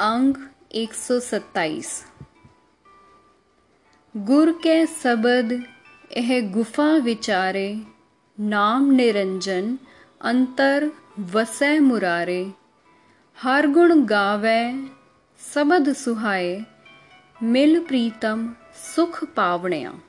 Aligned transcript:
अंग 0.00 0.34
127 0.72 2.04
गुर 4.16 4.52
के 4.52 4.86
सबद, 4.86 5.64
एह 6.12 6.52
गुफा 6.52 6.96
विचारे, 6.96 7.82
नाम 8.40 8.90
निरंजन, 8.90 9.78
अंतर 10.20 10.90
वसै 11.18 11.78
मुरारे। 11.78 12.52
हर 13.42 13.66
गुण 13.66 14.04
गावे, 14.04 14.88
सबद 15.54 15.92
सुहाए, 15.92 16.66
मिल 17.42 17.80
प्रीतम 17.80 18.54
सुख 18.96 19.24
पावणया। 19.24 20.00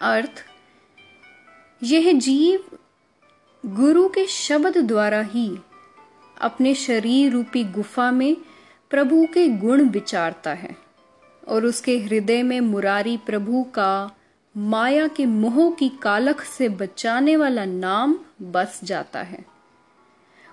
अर्थ, 0.00 0.44
यह 1.82 2.12
जीव 2.12 2.78
गुरु 3.66 4.08
के 4.08 4.26
शब्द 4.26 4.78
द्वारा 4.78 5.20
ही 5.20 5.58
अपने 6.42 6.74
शरीर 6.74 7.32
रूपी 7.32 7.64
गुफा 7.64 8.10
में 8.10 8.36
प्रभु 8.90 9.26
के 9.34 9.48
गुण 9.48 9.88
विचारता 9.88 10.52
है 10.52 10.76
और 11.48 11.66
उसके 11.66 11.98
हृदय 11.98 12.42
में 12.42 12.60
मुरारी 12.60 13.16
प्रभु 13.16 13.62
का 13.62 14.10
माया 14.56 15.08
के 15.08 15.26
मोह 15.26 15.70
की 15.70 15.88
कालख 15.88 16.42
से 16.42 16.68
बचाने 16.68 17.36
वाला 17.36 17.64
नाम 17.64 18.18
बस 18.42 18.80
जाता 18.84 19.22
है। 19.22 19.44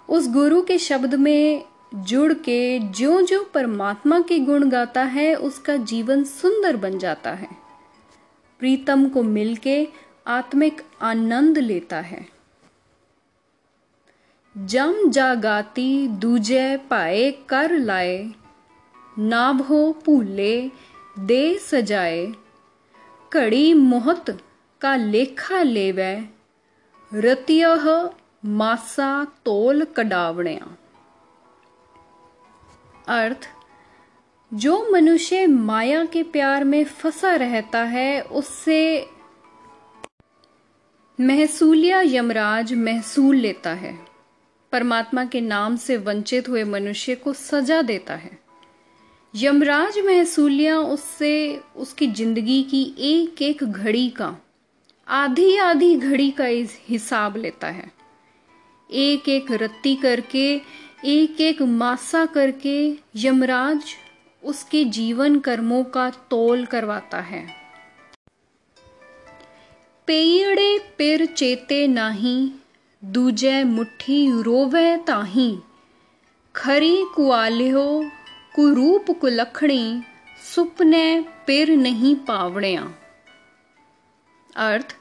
उस 0.09 0.29
गुरु 0.29 0.61
के 0.61 0.77
शब्द 0.77 1.15
में 1.15 1.63
जुड़ 1.95 2.33
के 2.33 2.79
जो 2.79 3.21
जो 3.21 3.51
परमात्मा 3.53 4.19
के 4.19 4.39
गुण 4.39 4.69
गाता 4.69 5.03
है, 5.03 5.35
उसका 5.35 5.75
जीवन 5.75 6.23
सुंदर 6.23 6.75
बन 6.75 6.97
जाता 6.97 7.31
है। 7.31 7.47
प्रीतम 8.59 9.09
को 9.09 9.23
मिलके 9.23 9.87
आत्मिक 10.27 10.81
आनंद 11.01 11.57
लेता 11.57 11.99
है। 11.99 12.38
जम 14.57 15.09
जागाती 15.09 16.07
दूजे 16.07 16.77
पाए 16.77 17.31
कर 17.31 17.71
लाए, 17.71 18.31
नाभो 19.17 20.01
भूले 20.05 20.71
दे 21.19 21.57
सजाए। 21.57 22.33
घड़ी 23.33 23.73
मोहत 23.73 24.41
का 24.81 24.95
लेखा 24.95 25.61
लेवै, 25.61 26.25
रतियह 27.13 28.09
मासा 28.45 29.25
तोल 29.25 29.85
कडावणया। 29.85 30.77
अर्थ, 33.07 33.49
जो 34.53 34.91
मनुष्य 34.91 35.47
माया 35.47 36.05
के 36.05 36.23
प्यार 36.23 36.63
में 36.63 36.83
फंसा 36.83 37.35
रहता 37.35 37.83
है, 37.83 38.21
उससे 38.21 39.09
महसूलिया 41.19 42.01
यमराज 42.01 42.73
महसूल 42.73 43.35
लेता 43.35 43.73
है। 43.73 44.08
परमात्मा 44.73 45.23
के 45.25 45.41
नाम 45.41 45.75
से 45.75 45.97
वंचित 45.97 46.49
हुए 46.49 46.63
मनुष्य 46.63 47.15
को 47.15 47.33
सजा 47.33 47.81
देता 47.81 48.15
है। 48.15 48.37
यमराज 49.33 49.97
महसूलिया 49.99 50.77
उससे 50.79 51.61
उसकी 51.75 52.07
ज़िंदगी 52.07 52.61
की 52.63 52.83
एक 52.99 53.41
एक 53.41 53.63
घड़ी 53.63 54.09
का 54.09 54.35
आधी 55.07 55.55
आधी 55.57 55.95
घड़ी 55.95 56.29
का 56.31 56.45
हिसाब 56.89 57.37
लेता 57.37 57.67
है। 57.67 57.91
एक 58.89 59.29
एक 59.29 59.51
रत्ती 59.51 59.95
करके 59.95 60.49
एक 61.05 61.41
एक 61.41 61.61
मासा 61.61 62.25
करके 62.25 62.77
यमराज 63.15 63.93
उसके 64.43 64.83
जीवन 64.85 65.39
कर्मों 65.39 65.83
का 65.83 66.09
तोल 66.29 66.65
करवाता 66.65 67.19
है। 67.21 67.45
पेयड़े 70.07 70.77
पिर 70.97 71.25
चेते 71.25 71.85
नाही 71.87 72.51
दूजे 73.03 73.63
मुट्ठी 73.63 74.41
रोवे 74.41 74.97
ताही। 74.97 75.59
खरी 76.55 77.05
कुआलियो 77.15 78.05
कुरूप 78.55 79.05
कुलखणी, 79.21 80.01
सुपने 80.55 81.25
पिर 81.47 81.71
नहीं 81.77 82.15
पावणिया। 82.15 82.93
अर्थ, 84.55 84.95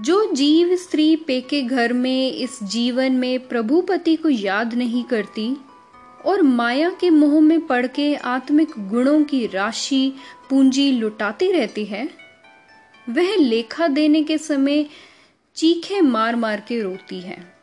जो 0.00 0.32
जीव 0.32 0.76
स्त्री 0.76 1.16
पेके 1.16 1.62
घर 1.62 1.92
में, 1.92 2.32
इस 2.32 2.62
जीवन 2.62 3.12
में 3.12 3.48
प्रभुपति 3.48 4.16
को 4.16 4.28
याद 4.28 4.74
नहीं 4.74 5.04
करती, 5.04 5.56
और 6.26 6.42
माया 6.42 6.90
के 6.90 7.10
मोह 7.10 7.40
में 7.40 7.66
पड़ 7.66 7.86
के 7.86 8.14
आत्मिक 8.14 8.68
गुणों 8.78 9.22
की 9.22 9.46
राशि 9.46 10.12
पूंजी 10.50 10.92
लुटाती 10.92 11.52
रहती 11.52 11.84
है, 11.84 12.10
वह 13.08 13.36
लेखा 13.36 13.88
देने 13.88 14.22
के 14.22 14.38
समय 14.38 14.86
चीखे 15.56 16.00
मार 16.00 16.36
मार 16.36 16.60
के 16.60 16.82
रोती 16.82 17.20
है। 17.20 17.58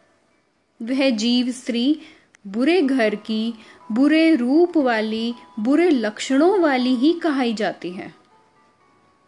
वह 0.82 1.10
जीव 1.10 1.52
स्त्री 1.52 2.02
बुरे 2.48 2.82
घर 2.82 3.16
की, 3.16 3.54
बुरे 3.92 4.36
रूप 4.36 4.78
वाली, 4.78 5.34
बुरे 5.60 5.90
लक्षणों 5.90 6.60
वाली 6.60 6.96
ही 6.96 7.14
कहाई 7.14 7.54
जाती 7.54 7.92
है। 7.92 8.14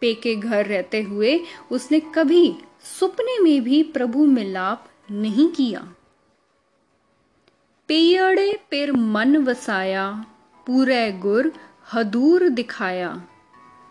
पेके 0.00 0.34
घर 0.34 0.66
रहते 0.66 1.02
हुए 1.02 1.40
उसने 1.70 2.00
कभी 2.00 2.54
सुपने 3.00 3.38
में 3.38 3.64
भी 3.64 3.82
प्रभु 3.82 4.26
मिलाप 4.26 4.88
नहीं 5.10 5.48
किया। 5.48 5.94
पेयड़े 7.88 8.60
पिर 8.70 8.92
मन 8.92 9.36
वसाया, 9.36 10.26
पूरे 10.66 11.12
गुर 11.12 11.52
हदूर 11.92 12.48
दिखाया। 12.48 13.22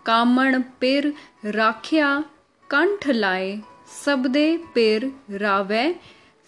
कामण 0.06 0.62
पिर 0.62 1.14
राख्या 1.46 2.26
कंठ 2.70 3.08
लाए 3.08 3.62
सबदे 3.88 4.58
पिर 4.58 5.12
रावे 5.32 5.96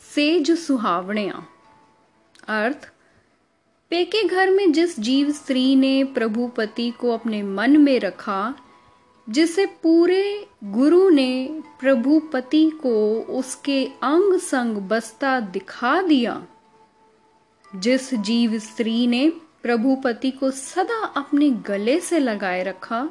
सेज 0.02 0.52
सुहावणिया 0.52 1.46
अर्थ 2.48 2.92
पेके 3.90 4.24
घर 4.24 4.50
में 4.50 4.72
जिस 4.72 5.00
जीव 5.00 5.32
स्त्री 5.32 5.76
ने 5.76 6.04
प्रभुपति 6.04 6.90
को 6.92 7.12
अपने 7.12 7.42
मन 7.44 7.78
में 7.82 8.00
रखा 8.00 8.56
जिसे 9.30 9.66
पूरे 9.84 10.48
गुरु 10.64 11.10
ने 11.10 11.62
प्रभुपति 11.80 12.70
को 12.82 12.94
उसके 13.40 13.86
अंग 14.04 14.38
संग 14.40 14.78
बसता 14.78 15.40
दिखा 15.40 16.02
दिया 16.02 16.48
जिस 17.76 18.14
जीव 18.14 18.58
स्त्री 18.60 19.08
ने 19.08 19.30
प्रभुपति 19.64 20.32
को 20.32 20.52
सदा 20.52 21.04
अपने 21.18 21.50
गले 21.50 22.00
से 22.00 22.20
लगाए 22.20 22.64
रखा 22.64 23.10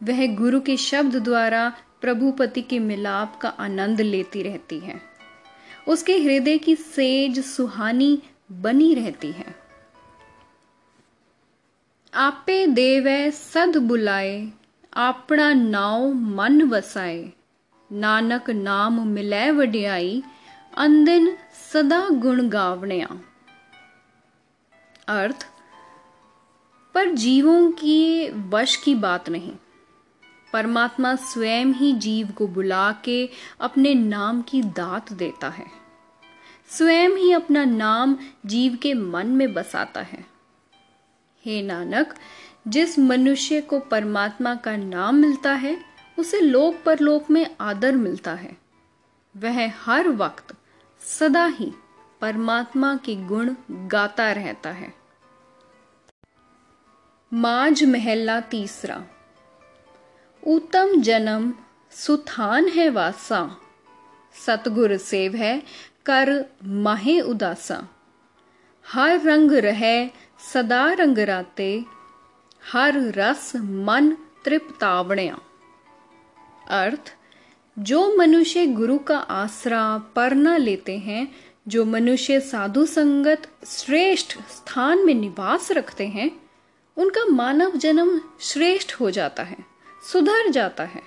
वह 0.00 0.26
गुरु 0.34 0.60
के 0.60 0.76
शब्द 0.76 1.16
द्वारा 1.16 1.72
प्रभुपति 2.02 2.62
के 2.62 2.78
मिलाप 2.78 3.36
का 3.36 3.48
आनंद 3.48 4.00
लेती 4.00 4.42
रहती 4.42 4.78
है। 4.78 5.00
उसके 5.88 6.18
हृदय 6.18 6.58
की 6.58 6.76
सेज 6.76 7.44
सुहानी 7.44 8.22
बनी 8.52 8.94
रहती 8.94 9.32
है। 9.32 9.54
आपे 12.14 12.66
देव 12.66 13.30
सद 13.30 13.76
बुलाए 13.76 14.52
आपना 14.94 15.52
नाव 15.52 16.12
मन 16.12 16.62
वसाए। 16.62 17.32
नानक 17.92 18.50
नाम 18.50 19.06
मिले 19.06 19.50
वड्याई, 19.50 20.22
अंदिन 20.76 21.36
सदा 21.72 22.08
गुण 22.08 22.48
गावण्या। 22.48 23.08
अर्थ, 25.08 25.46
पर 26.94 27.10
जीवों 27.10 27.72
की 27.72 28.28
वश 28.28 28.76
की 28.76 28.94
बात 28.94 29.28
नहीं। 29.28 29.52
परमात्मा 30.52 31.14
स्वयं 31.14 31.66
ही 31.66 31.92
जीव 31.92 32.28
को 32.28 32.46
बुला 32.46 32.92
के 32.92 33.30
अपने 33.60 33.94
नाम 33.94 34.42
की 34.42 34.62
दात 34.62 35.12
देता 35.12 35.48
है। 35.48 35.66
स्वयं 36.68 37.10
ही 37.10 37.32
अपना 37.32 37.64
नाम 37.64 38.16
जीव 38.46 38.78
के 38.82 38.94
मन 38.94 39.26
में 39.26 39.54
बसाता 39.54 40.00
है। 40.00 40.26
हे 41.44 41.62
नानक, 41.62 42.14
जिस 42.68 42.98
मनुष्य 42.98 43.60
को 43.60 43.80
परमात्मा 43.80 44.54
का 44.54 44.76
नाम 44.76 45.14
मिलता 45.14 45.52
है, 45.52 45.84
उसे 46.18 46.40
लोक 46.40 46.82
परलोक 46.86 47.30
में 47.30 47.56
आदर 47.60 47.92
मिलता 47.92 48.34
है। 48.34 48.56
वह 49.36 49.72
हर 49.84 50.08
वक्त 50.08 50.56
सदा 51.00 51.46
ही 51.46 51.72
परमात्मा 52.20 52.96
के 52.96 53.16
गुण 53.16 53.54
गाता 53.70 54.32
रहता 54.32 54.70
है। 54.70 54.94
माज 57.34 57.84
महला 57.84 58.40
तीसरा। 58.40 59.04
उत्तम 60.46 61.00
जन्म 61.00 61.54
सुथान 61.90 62.68
है 62.68 62.90
वासा। 62.90 63.60
सतगुर 64.46 64.96
सेव 64.96 65.34
है, 65.34 65.62
कर 66.06 66.44
माहे 66.64 67.20
उदासा। 67.20 67.88
हर 68.88 69.20
रंग 69.20 69.52
रहे, 69.52 70.08
सदा 70.52 70.92
रंग 70.92 71.18
राते। 71.18 71.84
हर 72.72 72.94
रस 72.96 73.52
मन 73.56 74.16
तृप्तावणया। 74.44 75.38
अर्थ, 76.68 77.16
जो 77.78 78.16
मनुष्य 78.16 78.66
गुरु 78.66 78.98
का 78.98 79.18
आसरा 79.18 79.98
परना 79.98 80.56
लेते 80.56 80.98
हैं, 80.98 81.34
जो 81.68 81.84
मनुष्य 81.84 82.40
साधु 82.40 82.86
संगत 82.86 83.50
श्रेष्ठ 83.66 84.36
स्थान 84.38 85.06
में 85.06 85.14
निवास 85.14 85.72
रखते 85.72 86.06
हैं, 86.06 86.50
उनका 86.96 87.24
मानव 87.24 87.76
जन्म 87.76 88.20
श्रेष्ठ 88.40 88.94
हो 88.94 89.10
जाता 89.10 89.42
है। 89.42 89.71
सुधर 90.02 90.50
जाता 90.50 90.84
है। 90.84 91.02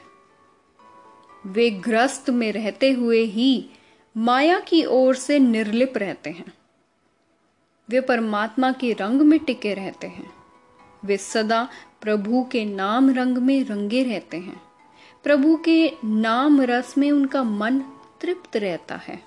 वे 1.45 1.69
ग्रस्त 1.69 2.29
में 2.29 2.51
रहते 2.51 2.91
हुए 2.91 3.21
ही 3.21 3.69
माया 4.17 4.59
की 4.59 4.85
ओर 4.85 5.15
से 5.15 5.39
निर्लिप 5.39 5.97
रहते 5.97 6.29
हैं। 6.29 6.53
वे 7.89 8.01
परमात्मा 8.01 8.71
के 8.71 8.93
रंग 8.93 9.21
में 9.21 9.39
टिके 9.39 9.73
रहते 9.73 10.07
हैं। 10.07 10.33
वे 11.05 11.17
सदा 11.17 11.69
प्रभु 12.01 12.43
के 12.51 12.65
नाम 12.65 13.09
रंग 13.09 13.37
में 13.37 13.65
रंगे 13.65 14.03
रहते 14.03 14.37
हैं। 14.37 14.61
प्रभु 15.23 15.55
के 15.55 15.91
नाम 16.05 16.61
रस 16.61 16.97
में 16.97 17.11
उनका 17.11 17.43
मन 17.43 17.79
तृप्त 18.21 18.57
रहता 18.57 18.95
है। 18.95 19.23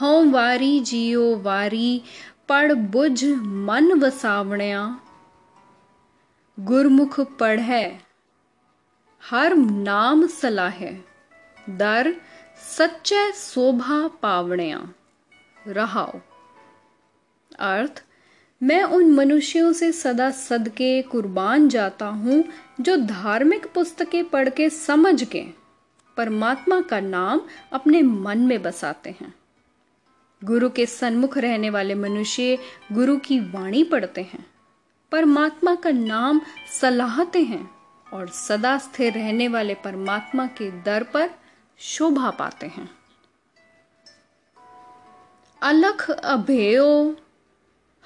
हों 0.00 0.30
वारी 0.30 0.80
जियो 0.80 1.36
वारी, 1.36 2.02
पढ़ 2.48 2.72
बुझ 2.72 3.24
मन 3.42 4.00
वसावणिया 4.00 5.00
गुरमुख 6.60 7.20
पढ़ै 7.20 7.98
हर 9.30 9.56
नाम 9.56 10.26
सलाह। 10.26 10.84
दर 11.70 12.14
सच्चे 12.78 13.32
शोभा 13.32 14.08
पावणिया। 14.08 14.92
रहाओ। 15.68 16.20
अर्थ, 17.58 18.04
मैं 18.62 18.82
उन 18.82 19.12
मनुष्यों 19.12 19.72
से 19.72 19.92
सदा 19.92 20.30
सदके 20.30 21.02
कुर्बान 21.02 21.68
जाता 21.68 22.06
हूँ, 22.06 22.44
जो 22.80 22.96
धार्मिक 22.96 23.66
पुस्तकें 23.66 24.24
पढ़ 24.24 24.48
के 24.48 24.70
समझ 24.70 25.24
के 25.24 25.44
परमात्मा 26.16 26.80
का 26.80 27.00
नाम 27.00 27.40
अपने 27.72 28.02
मन 28.02 28.38
में 28.38 28.62
बसाते 28.62 29.10
हैं। 29.10 29.34
गुरु 30.44 30.70
के 30.70 30.86
सन्मुख 30.86 31.38
रहने 31.38 31.70
वाले 31.70 31.94
मनुष्य 31.94 32.58
गुरु 32.92 33.16
की 33.16 33.40
वाणी 33.40 33.84
पढ़ते 33.84 34.22
हैं। 34.22 34.51
परमात्मा 35.12 35.74
का 35.74 35.90
नाम 35.90 36.40
सलाहते 36.80 37.42
हैं 37.42 37.70
और 38.12 38.28
सदा 38.28 38.78
स्थिर 38.78 39.12
रहने 39.12 39.48
वाले 39.48 39.74
परमात्मा 39.74 40.46
के 40.46 40.82
दर 40.82 41.02
पर 41.02 41.30
शोभा 41.78 42.30
पाते 42.30 42.66
हैं। 42.66 42.90
अलख 45.62 46.10
अभेयो, 46.10 47.16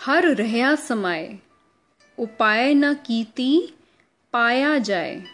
हर 0.01 0.27
रहया 0.27 0.75
समाए 0.75 1.39
उपाय 2.19 2.75
न 2.75 2.95
कीती, 2.95 3.75
पाया 4.33 4.79
जाए। 4.79 5.25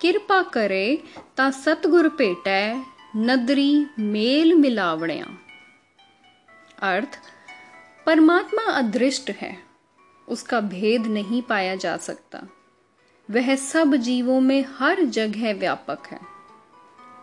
किरपा 0.00 0.42
करे 0.42 1.02
ता 1.36 1.50
सतगुर 1.50 2.08
भेटै, 2.08 2.84
नदरी 3.16 3.86
मेल 3.98 4.54
मिलावणिया। 4.54 5.26
अर्थ, 6.92 7.20
परमात्मा 8.06 8.62
अदृष्ट 8.62 9.30
है। 9.30 9.63
उसका 10.28 10.60
भेद 10.60 11.06
नहीं 11.06 11.42
पाया 11.42 11.74
जा 11.76 11.96
सकता। 11.96 12.46
वह 13.28 13.54
सब 13.56 13.94
जीवों 13.96 14.40
में 14.40 14.64
हर 14.78 15.02
जगह 15.04 15.52
व्यापक 15.52 16.06
है। 16.06 16.18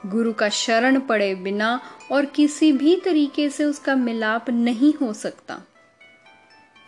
गुरु 0.05 0.33
का 0.33 0.49
शरण 0.49 0.99
पड़े 0.99 1.33
बिना 1.35 1.79
और 2.11 2.25
किसी 2.25 2.71
भी 2.71 2.95
तरीके 2.95 3.49
से 3.49 3.65
उसका 3.65 3.95
मिलाप 3.95 4.49
नहीं 4.49 4.93
हो 5.01 5.11
सकता। 5.13 5.61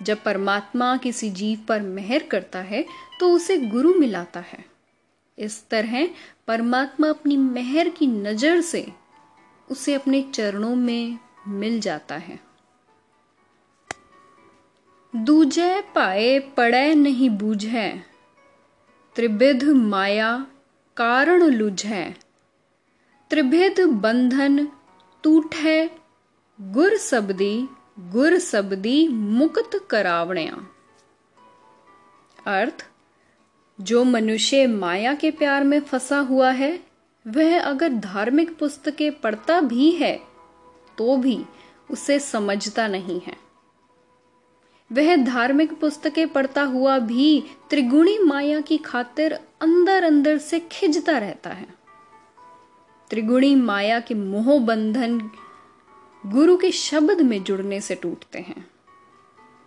जब 0.04 0.24
परमात्मा 0.24 0.95
किसी 0.98 1.30
जीव 1.30 1.60
पर 1.68 1.81
मेहर 1.81 2.24
करता 2.24 2.60
है 2.62 2.86
तो 3.19 3.31
उसे 3.31 3.57
गुरु 3.57 3.94
मिलाता 3.94 4.39
है। 4.39 4.63
इस 5.38 5.63
तरह 5.69 6.07
परमात्मा 6.48 7.10
अपनी 7.10 7.38
मेहर 7.38 7.89
की 7.89 8.07
नज़र 8.07 8.62
से 8.62 8.86
उसे 9.68 9.94
अपने 9.94 10.21
चरणों 10.33 10.75
में 10.75 11.18
मिल 11.48 11.80
जाता 11.80 12.15
है। 12.15 12.39
दूजे 15.13 15.81
पाए 15.95 16.39
पड़े 16.57 16.94
नहीं 16.95 17.30
बूझे। 17.30 17.89
त्रिविध 19.15 19.63
माया 19.63 20.48
कारण 20.98 21.44
लुझे। 21.44 22.15
त्रिभिद 23.30 23.80
बंधन 24.01 24.68
टूठे 25.24 25.92
गुर 26.60 26.98
सबदी 26.98 27.68
गुर 28.00 28.38
सबदी 28.39 29.07
मुक्त 29.07 29.80
करावणिया 29.89 30.56
अर्थ, 32.48 32.86
जो 33.80 34.04
मनुष्य 34.04 34.65
माया 34.68 35.13
के 35.13 35.31
प्यार 35.31 35.63
में 35.63 35.80
फंसा 35.81 36.19
हुआ 36.21 36.51
है, 36.51 36.74
वह 37.25 37.60
अगर 37.62 37.89
धार्मिक 37.89 38.57
पुस्तकें 38.57 39.12
पढ़ता 39.12 39.62
भी 39.62 39.92
है 39.92 40.15
तो 40.98 41.15
भी 41.18 41.39
उसे 41.92 42.19
समझता 42.19 42.88
नहीं 42.88 43.21
है। 43.21 43.38
वह 44.94 45.16
धार्मिक 45.16 45.74
पुस्तकें 45.74 46.28
पढ़ता 46.28 46.63
हुआ 46.63 47.00
भी 47.00 47.44
त्रिगुणी 47.69 48.18
माया 48.18 48.62
की 48.62 48.78
खातिर 48.78 49.34
अंदर 49.34 50.04
अंदर 50.04 50.38
से 50.38 50.60
खिंचता 50.60 51.18
रहता 51.18 51.50
है। 51.50 51.68
त्रिगुणी 53.10 53.56
माया 53.56 54.00
के 54.00 54.13
मोह 54.13 54.60
बंधन 54.60 55.30
गुरु 56.25 56.57
के 56.57 56.72
शब्द 56.72 57.22
में 57.22 57.44
जुड़ने 57.44 57.81
से 57.81 57.95
टूटते 57.95 58.40
हैं। 58.40 58.68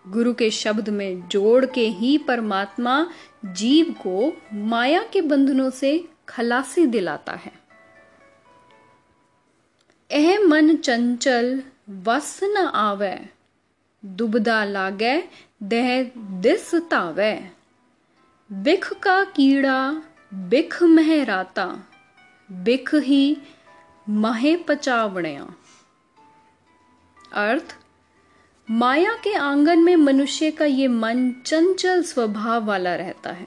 गुरु 0.08 0.34
के 0.34 0.50
शब्द 0.50 0.88
में 0.88 1.28
जोड़ 1.28 1.66
के 1.66 1.88
ही 1.88 2.18
परमात्मा 2.18 3.06
जीव 3.44 3.94
को 4.06 4.42
माया 4.52 5.02
के 5.12 5.20
बंधनों 5.20 5.70
से 5.70 6.08
खलासी 6.28 6.86
दिलाता 6.86 7.32
है। 7.32 7.52
एह 10.10 10.40
मन 10.40 10.76
चंचल 10.76 11.62
वस 11.90 12.40
न 12.42 12.56
आवे। 12.56 13.35
दुबदा 14.06 14.64
लागे 14.64 15.20
दह 15.62 16.02
दिस 16.40 16.74
तावे 16.90 17.34
बिख 18.50 18.92
का 18.92 19.24
कीड़ा 19.24 19.78
बिख 20.32 20.82
महराता 20.82 21.66
बिख 22.50 22.94
ही 22.94 23.36
महे 24.08 24.56
पचावणया 24.56 25.46
अर्थ 27.32 27.74
माया 28.70 29.14
के 29.24 29.34
आँगन 29.34 29.78
में 29.78 29.96
मनुष्य 29.96 30.50
का 30.50 30.64
ये 30.64 30.88
मन 30.88 31.30
चंचल 31.46 32.02
स्वभाव 32.02 32.64
वाला 32.64 32.94
रहता 32.96 33.30
है 33.30 33.46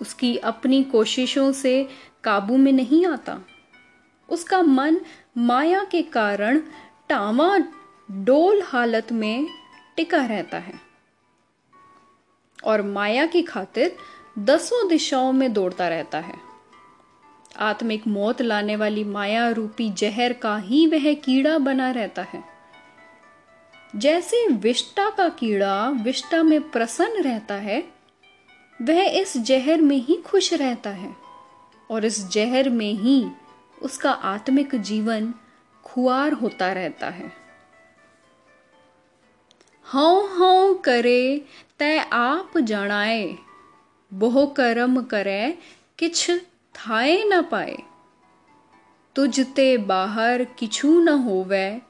उसकी 0.00 0.36
अपनी 0.36 0.82
कोशिशों 0.82 1.52
से 1.52 1.88
काबू 2.24 2.56
में 2.56 2.72
नहीं 2.72 3.06
आता 3.06 3.38
उसका 4.28 4.62
मन 4.62 5.00
माया 5.38 5.84
के 5.84 6.02
कारण 6.02 6.60
टावा 7.08 7.58
डोल 8.10 8.62
हालत 8.62 9.12
में 9.12 9.48
टिका 9.96 10.26
रहता 10.26 10.58
है। 10.58 10.74
और 12.64 12.82
माया 12.82 13.26
की 13.26 13.42
खातिर 13.42 13.96
दसों 14.38 14.88
दिशाओं 14.88 15.32
में 15.32 15.52
दौड़ता 15.52 15.88
रहता 15.88 16.18
है। 16.18 16.34
आत्मिक 17.58 18.06
मौत 18.06 18.42
लाने 18.42 18.76
वाली 18.76 19.04
माया 19.04 19.50
रूपी 19.50 19.90
जहर 19.90 20.32
का 20.32 20.56
ही 20.56 20.86
वह 20.86 21.14
कीड़ा 21.14 21.58
बना 21.58 21.90
रहता 21.90 22.22
है। 22.22 22.44
जैसे 23.96 24.48
विष्टा 24.48 25.10
का 25.10 25.28
कीड़ा 25.28 25.88
विष्टा 25.88 26.42
में 26.42 26.70
प्रसन्न 26.70 27.22
रहता 27.22 27.54
है, 27.54 27.84
वह 28.82 29.02
इस 29.02 29.36
जहर 29.36 29.80
में 29.80 29.96
ही 29.96 30.16
खुश 30.16 30.54
रहता 30.54 30.90
है 30.90 31.16
और 31.90 32.04
इस 32.04 32.28
जहर 32.28 32.68
में 32.68 32.92
ही 32.94 33.30
उसका 33.82 34.10
आत्मिक 34.10 34.74
जीवन 34.74 35.34
खुआर 35.84 36.32
होता 36.32 36.72
रहता 36.72 37.08
है। 37.08 37.41
हौ 39.94 40.26
हौ 40.26 40.74
करे 40.74 41.44
तय 41.78 41.98
आप 42.12 42.58
जणाए। 42.58 43.36
बहु 44.12 44.46
कर्म 44.46 45.02
करे 45.02 45.58
किछ 45.98 46.30
थाए 46.74 47.22
न 47.24 47.42
पाए। 47.42 47.76
तुझ 49.16 49.40
ते 49.40 49.78
बाहर 49.78 50.44
किछु 50.44 51.00
न 51.00 51.08
होवे 51.08 51.82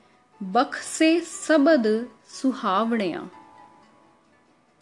बखसे 0.43 1.21
सबद 1.21 1.87
सुहावणिया। 2.29 3.31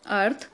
अर्थ, 0.06 0.48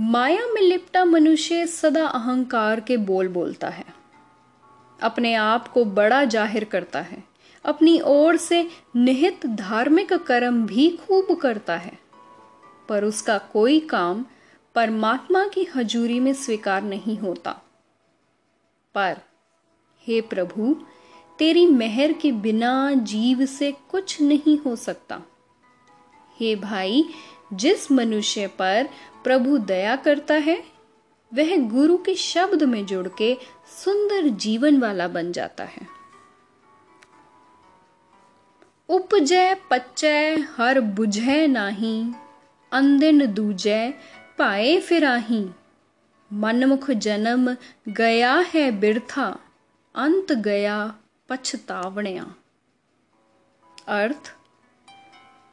माया 0.00 0.46
में 0.46 0.62
लिपटा 0.62 1.04
मनुष्य 1.04 1.66
सदा 1.66 2.06
अहंकार 2.06 2.80
के 2.80 2.96
बोल 2.96 3.28
बोलता 3.28 3.68
है। 3.68 3.84
अपने 5.02 5.34
आप 5.34 5.68
को 5.68 5.84
बड़ा 5.84 6.24
ज़ाहिर 6.24 6.64
करता 6.64 7.00
है। 7.00 7.31
अपनी 7.64 8.00
ओर 8.00 8.36
से 8.36 8.68
निहित 8.96 9.46
धार्मिक 9.46 10.12
कर्म 10.12 10.66
भी 10.66 10.88
खूब 10.90 11.36
करता 11.36 11.76
है, 11.76 11.98
पर 12.88 13.04
उसका 13.04 13.38
कोई 13.38 13.80
काम 13.80 14.24
परमात्मा 14.74 15.46
की 15.46 15.64
हजूरी 15.64 16.20
में 16.20 16.32
स्वीकार 16.34 16.82
नहीं 16.82 17.18
होता। 17.18 17.52
पर, 18.94 19.16
हे 20.06 20.20
प्रभु, 20.20 20.76
तेरी 21.38 21.66
मेहर 21.66 22.12
के 22.12 22.32
बिना 22.32 22.92
जीव 22.92 23.46
से 23.46 23.72
कुछ 23.90 24.20
नहीं 24.20 24.58
हो 24.58 24.76
सकता। 24.76 25.22
हे 26.40 26.56
भाई, 26.56 27.04
जिस 27.52 27.92
मनुष्य 27.92 28.46
पर 28.46 28.88
प्रभु 29.24 29.58
दया 29.58 29.96
करता 29.96 30.34
है, 30.34 30.64
वह 31.34 31.56
गुरु 31.68 31.96
के 31.98 32.14
शब्द 32.14 32.62
में 32.62 32.86
जुड़ 32.86 33.08
के 33.18 33.36
सुंदर 33.84 34.28
जीवन 34.28 34.80
वाला 34.80 35.08
बन 35.08 35.32
जाता 35.32 35.64
है। 35.64 36.01
उपजय 38.92 39.54
पच्चय 39.70 40.44
हर 40.56 40.80
बुझे 40.80 41.46
नाही, 41.46 42.12
अंदिन 42.72 43.26
दूजय 43.26 43.94
पाए 44.38 44.80
फिराही। 44.80 45.50
मनमुख 46.32 46.90
जन्म 46.90 47.56
गया 47.88 48.44
है 48.54 48.70
बिरथा, 48.70 49.38
अंत 49.94 50.32
गया 50.32 50.94
पछतावणिया। 51.28 52.34
अर्थ, 53.88 54.34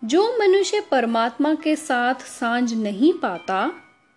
जो 0.04 0.40
मनुष्य 0.40 0.82
परमात्मा 0.92 1.54
के 1.54 1.76
साथ 1.76 2.16
साँझ 2.16 2.74
नहीं 2.74 3.14
पाता, 3.14 3.72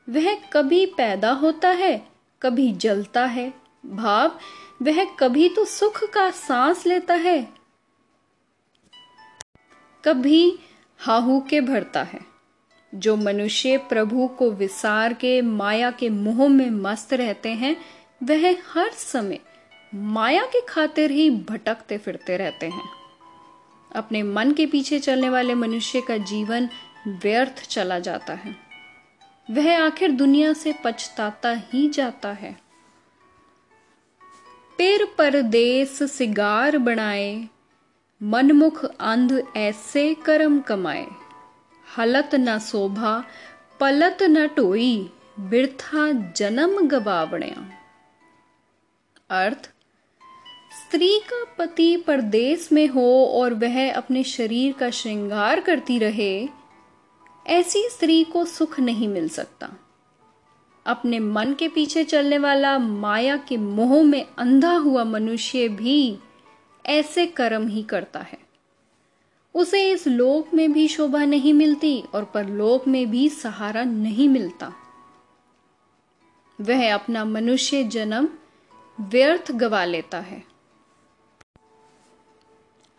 वह 0.09 0.35
कभी 0.53 0.87
पैदा 0.87 1.33
होता 1.33 1.69
है, 1.69 2.09
कभी 2.43 2.73
जलता 2.73 3.25
है। 3.25 3.55
भाव, 3.87 4.39
वह 4.83 5.05
कभी 5.05 5.49
तो 5.49 5.65
सुख 5.65 6.05
का 6.05 6.31
सांस 6.31 6.87
लेता 6.87 7.15
है 7.15 7.62
कभी 10.05 10.59
हाहू 10.99 11.41
के 11.41 11.61
भरता 11.61 12.03
है, 12.03 12.21
जो 12.95 13.17
मनुष्य 13.17 13.79
प्रभु 13.79 14.29
को 14.29 14.51
विसार 14.51 15.13
के, 15.13 15.43
माया 15.43 15.91
के 15.91 16.09
मोह 16.09 16.49
में 16.49 16.71
मस्त 16.71 17.13
रहते 17.13 17.49
हैं, 17.49 17.77
वह 18.23 18.57
हर 18.73 18.91
समय 18.91 19.41
माया 19.95 20.43
के 20.43 20.61
खातिर 20.67 21.11
ही 21.11 21.31
भटकते 21.31 21.99
फिरते 21.99 22.37
रहते 22.37 22.67
हैं। 22.67 22.89
अपने 23.97 24.23
मन 24.23 24.53
के 24.53 24.67
पीछे 24.67 24.99
चलने 24.99 25.29
वाले 25.29 25.55
मनुष्य 25.55 26.01
का 26.01 26.17
जीवन 26.17 26.69
व्यर्थ 27.09 27.69
चला 27.69 27.99
जाता 27.99 28.33
है। 28.33 28.57
वह 29.51 29.83
आखिर 29.83 30.11
दुनिया 30.11 30.53
से 30.53 30.75
पछताता 30.85 31.51
ही 31.51 31.89
जाता 31.89 32.33
है। 32.33 32.57
पेर 34.79 35.05
परदेस 35.19 36.13
सिगार 36.13 36.79
बनाए 36.79 37.49
मनमुख 38.23 38.85
अंध 38.85 39.47
ऐसे 39.57 40.15
कर्म 40.15 40.61
कमाए। 40.61 41.07
हलत 41.99 42.31
न 42.35 42.59
शोभा, 42.59 43.25
पलत 43.81 44.19
न 44.23 44.49
टोई, 44.49 45.11
बिरथा 45.41 46.13
जन्म 46.13 46.89
गवावणया। 46.89 47.71
अर्थ, 49.31 49.71
स्त्री 50.73 51.19
का 51.19 51.45
पति 51.59 51.97
परदेश 51.97 52.73
में 52.73 52.89
हो 52.89 53.27
और 53.27 53.55
वह 53.55 53.95
अपने 53.95 54.25
शरीर 54.25 54.73
का 54.73 54.91
श्रृंगार 54.91 55.61
करती 55.61 55.99
रहे, 55.99 56.49
ऐसी 57.47 57.89
स्त्री 57.89 58.25
को 58.25 58.45
सुख 58.45 58.81
नहीं 58.81 59.09
मिल 59.09 59.29
सकता। 59.29 59.71
अपने 60.87 61.19
मन 61.19 61.55
के 61.55 61.69
पीछे 61.69 62.05
चलने 62.05 62.39
वाला 62.39 62.79
माया 62.79 63.37
के 63.37 63.57
मोह 63.57 64.03
में 64.03 64.27
अंधा 64.39 64.77
हुआ 64.77 65.05
मनुष्य 65.05 65.69
भी 65.69 66.19
ऐसे 66.87 67.27
कर्म 67.27 67.69
ही 67.69 67.83
करता 67.83 68.21
है। 68.21 68.39
उसे 69.55 69.91
इस 69.91 70.07
लोक 70.07 70.55
में 70.55 70.73
भी 70.73 70.89
शोभा 70.89 71.25
नहीं 71.25 71.53
मिलती 71.53 72.05
और 72.15 72.25
परलोक 72.25 72.89
में 72.89 73.11
भी 73.11 73.29
सहारा 73.29 73.85
नहीं 73.85 74.29
मिलता। 74.29 74.73
वह 76.61 76.95
अपना 76.95 77.25
मनुष्य 77.25 77.85
जन्म 77.85 78.29
व्यर्थ 79.01 79.53
गवा 79.53 79.85
लेता 79.85 80.19
है। 80.19 80.45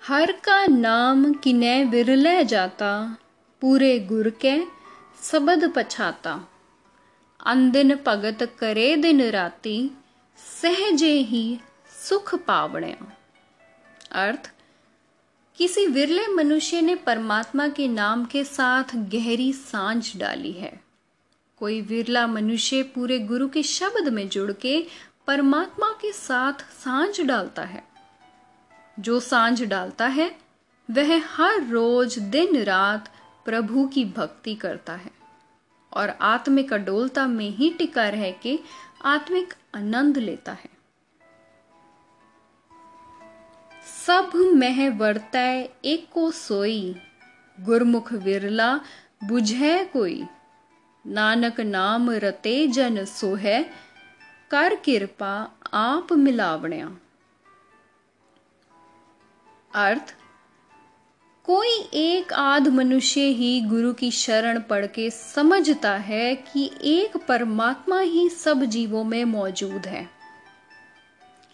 हर 0.04 0.32
का 0.32 0.66
नाम 0.66 1.34
किने 1.34 1.84
विरल 1.84 2.44
जाता, 2.44 3.18
पूरे 3.62 4.00
गुर 4.00 4.30
के 4.30 4.62
सबद 5.22 5.74
पछाता। 5.76 6.48
अंदिन 7.46 7.96
भगत 7.96 8.56
करे 8.60 8.96
दिन 8.96 9.22
राती, 9.22 9.92
सहजे 10.62 11.14
ही 11.14 11.60
सुख 12.10 12.36
पावणे 12.36 12.98
अर्थ, 14.14 14.52
किसी 15.58 15.88
विरले 15.88 16.28
मनुष्य 16.28 16.82
ने 16.82 16.96
परमात्मा 16.96 17.68
के 17.68 17.88
नाम 17.88 18.26
के 18.26 18.44
साथ 18.44 18.84
गहरी 18.96 19.54
साँझ 19.54 20.18
डाली 20.18 20.52
है। 20.52 20.84
कोई 21.60 21.82
विरला 21.82 22.28
मनुष्य 22.28 22.84
पूरे 22.84 23.20
गुरु 23.20 23.50
के 23.50 23.64
शब्द 23.64 24.08
में 24.08 24.30
जुड़ 24.30 24.52
के 24.52 24.86
परमात्मा 25.28 25.90
के 25.90 26.12
साथ 26.12 26.54
साँझ 26.54 27.22
डालता 27.22 27.62
है। 27.62 27.84
जो 29.00 29.20
साँझ 29.20 29.64
डालता 29.64 30.08
है, 30.08 30.36
वह 30.92 31.22
हर 31.26 31.68
रोज 31.68 32.20
दिन 32.20 32.64
रात 32.64 33.14
प्रभु 33.46 33.88
की 33.88 34.06
भक्ति 34.06 34.56
करता 34.56 34.94
है 34.94 35.12
और 35.94 36.10
आत्मिक 36.10 36.74
अडोलता 36.74 37.28
में 37.28 37.50
ही 37.50 37.70
टिका 37.70 38.10
रह 38.10 38.32
के 38.32 38.60
आत्मिक 39.06 39.54
आनंद 39.76 40.18
लेता 40.18 40.52
है। 40.52 40.83
सब 44.08 44.32
मह 44.36 44.98
वर्तय 44.98 45.70
एक 45.86 46.10
सोई। 46.18 46.96
गुरमुख 47.62 48.14
विरला 48.14 48.80
बुझे 49.24 49.86
कोई। 49.94 50.24
नानक 51.08 51.62
नाम 51.62 52.12
रते 52.12 52.68
जन 52.68 53.06
सोहे, 53.06 53.64
कर 54.52 54.76
कृपा 54.76 55.52
आप 55.74 56.14
मिलावण्या। 56.14 56.98
अर्थ, 59.76 60.16
कोई 61.44 61.90
एक 61.94 62.34
आध 62.34 62.68
मनुष्य 62.68 63.22
ही 63.22 63.62
गुरु 63.62 63.94
की 63.94 64.12
शरण 64.12 64.60
पढ़ 64.60 64.86
के 64.86 65.10
समझता 65.10 65.98
है 65.98 66.36
कि 66.36 66.72
एक 66.82 67.18
परमात्मा 67.18 68.00
ही 68.00 68.30
सब 68.30 68.64
जीवों 68.64 69.04
में 69.04 69.26
मौजूद 69.26 69.88
है। 69.88 70.10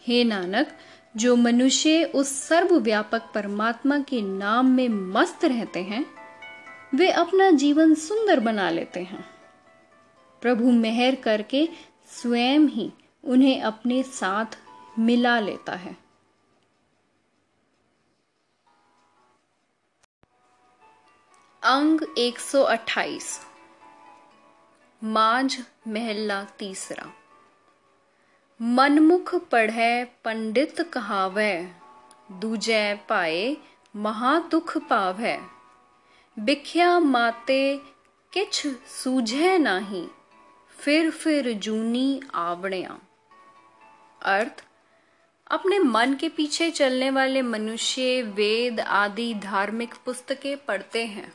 हे 0.07 0.23
नानक 0.23 0.67
जो 1.17 1.35
मनुष्य 1.35 2.05
उस 2.05 2.43
सर्वव्यापक 2.43 3.31
परमात्मा 3.35 3.99
के 3.99 4.21
नाम 4.21 4.65
में 4.65 4.89
मस्त 4.89 5.45
रहते 5.45 5.83
हैं, 5.83 6.05
वे 6.95 7.11
अपना 7.11 7.51
जीवन 7.51 7.93
सुंदर 7.93 8.39
बना 8.39 8.69
लेते 8.69 8.99
हैं। 8.99 9.25
प्रभु 10.41 10.71
मेहर 10.71 11.15
करके 11.15 11.69
स्वयं 12.07 12.59
ही 12.59 12.91
उन्हें 13.23 13.61
अपने 13.61 14.03
साथ 14.03 14.45
मिला 14.99 15.39
लेता 15.39 15.75
है। 15.75 15.97
अंग 21.63 22.01
128 22.17 23.39
माझ 25.03 25.57
महला 25.87 26.43
तीसरा। 26.43 27.13
मनमुख 28.59 29.35
पढ़े 29.35 30.05
पंडित 30.23 30.81
कहावै, 30.81 31.67
दूजे 32.31 32.99
पाए 33.09 33.57
महादुख 33.95 34.77
पावै। 34.77 35.37
बिख्या 36.37 36.99
माते 36.99 37.61
किछ 38.33 38.67
सूझे 38.87 39.57
नाही, 39.57 40.07
फिर 40.77 41.09
फिर 41.11 41.51
जूनी 41.53 42.21
आवणिया। 42.33 42.99
अर्थ, 44.21 44.63
अपने 45.47 45.79
मन 45.79 46.13
के 46.13 46.29
पीछे 46.29 46.71
चलने 46.71 47.09
वाले 47.11 47.41
मनुष्य 47.41 48.21
वेद 48.21 48.79
आदि 48.79 49.33
धार्मिक 49.33 49.93
पुस्तकें 50.05 50.57
पढ़ते 50.57 51.05
हैं, 51.05 51.33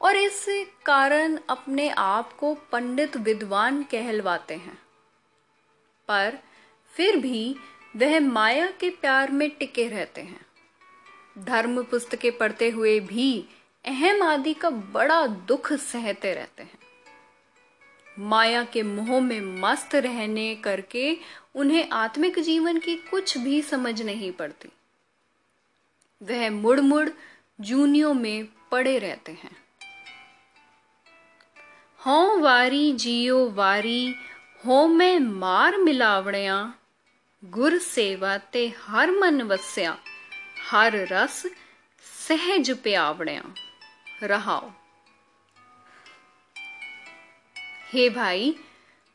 और 0.00 0.16
इस 0.16 0.46
कारण 0.86 1.38
अपने 1.48 1.88
आप 1.90 2.32
को 2.32 2.54
पंडित 2.54 3.16
विद्वान 3.16 3.82
कहलवाते 3.82 4.54
हैं। 4.56 4.83
पर 6.08 6.38
फिर 6.96 7.16
भी 7.16 7.56
वह 7.96 8.20
माया 8.20 8.66
के 8.66 8.90
प्यार 8.90 9.30
में 9.30 9.50
टिके 9.50 9.88
रहते 9.88 10.20
हैं। 10.20 10.46
धर्म 11.38 11.82
पुस्तकें 11.82 12.38
पढ़ते 12.38 12.70
हुए 12.70 13.00
भी 13.00 13.44
अहम 13.84 14.22
आदि 14.22 14.54
का 14.54 14.70
बड़ा 14.70 15.26
दुख 15.26 15.72
सहते 15.72 16.34
रहते 16.34 16.62
हैं। 16.62 16.78
माया 18.18 18.64
के 18.64 18.82
मोह 18.82 19.20
में 19.20 19.40
मस्त 19.40 19.94
रहने 19.94 20.54
करके 20.54 21.18
उन्हें 21.54 21.90
आत्मिक 21.90 22.38
जीवन 22.38 22.78
की 22.78 22.96
कुछ 22.96 23.38
भी 23.38 23.62
समझ 23.62 24.02
नहीं 24.02 24.32
पड़ती। 24.32 24.68
वह 26.22 26.50
मुड़ 26.50 26.80
मुड़ 26.80 27.08
जूनियों 27.60 28.14
में 28.14 28.48
पड़े 28.70 28.98
रहते 28.98 29.32
हैं। 29.32 29.56
हों 32.06 32.40
वारी 32.40 32.92
जियो 32.92 33.50
वारी 33.50 34.14
मैं 34.66 35.20
मार 35.20 35.76
मिलावणिया, 35.76 36.74
गुर 37.44 37.78
सेवा 37.78 38.38
ते 38.38 38.74
हर 38.86 39.10
मन 39.10 39.42
वस्या, 39.42 39.98
हर 40.70 40.92
रस 40.94 41.46
सहज 42.28 42.70
प्यावणिया। 42.70 43.42
रहाओ। 44.22 44.70
हे 47.92 48.10
भाई, 48.10 48.56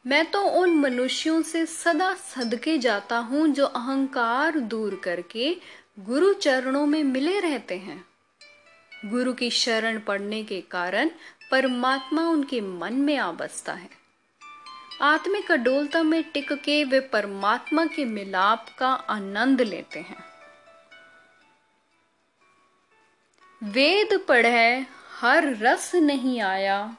मैं 0.07 0.31
तो 0.31 0.41
उन 0.41 0.75
मनुष्यों 0.75 1.41
से 1.41 1.65
सदा 1.65 2.13
सदके 2.13 2.77
जाता 2.77 3.17
हूँ 3.17 3.47
जो 3.47 3.65
अहंकार 3.65 4.59
दूर 4.59 5.01
करके 5.03 5.57
गुरु 5.99 6.33
चरणों 6.33 6.85
में 6.85 7.03
मिले 7.03 7.39
रहते 7.39 7.77
हैं। 7.77 8.05
गुरु 9.05 9.33
की 9.33 9.49
शरण 9.49 9.99
पड़ने 9.99 10.43
के 10.43 10.61
कारण 10.61 11.09
परमात्मा 11.51 12.21
उनके 12.21 12.61
मन 12.61 12.93
में 12.93 13.17
आ 13.17 13.31
बसता 13.31 13.73
है। 13.73 13.98
आत्मिक 15.01 15.51
अडोलता 15.51 16.03
में 16.03 16.23
टिक 16.23 16.53
के 16.53 16.83
वे 16.83 16.99
परमात्मा 16.99 17.85
के 17.85 18.05
मिलाप 18.05 18.65
का 18.79 18.87
आनंद 18.87 19.61
लेते 19.61 19.99
हैं। 19.99 20.23
वेद 23.63 24.25
पढ़े, 24.27 24.85
हर 25.19 25.57
रस 25.57 25.95
नहीं 25.95 26.41
आया, 26.41 26.97